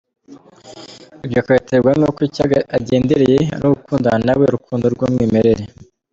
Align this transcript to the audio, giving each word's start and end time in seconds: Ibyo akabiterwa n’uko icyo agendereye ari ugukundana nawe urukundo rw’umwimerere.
Ibyo 1.25 1.39
akabiterwa 1.41 1.91
n’uko 1.99 2.19
icyo 2.27 2.43
agendereye 2.77 3.39
ari 3.55 3.65
ugukundana 3.67 4.21
nawe 4.25 4.43
urukundo 4.45 4.85
rw’umwimerere. 4.93 5.63